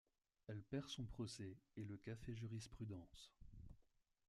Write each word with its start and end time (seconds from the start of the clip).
Elle 0.47 0.63
perd 0.63 0.87
son 0.89 1.05
procès 1.05 1.55
et 1.77 1.83
le 1.83 1.95
cas 1.95 2.15
fait 2.15 2.33
jurisprudence. 2.33 3.35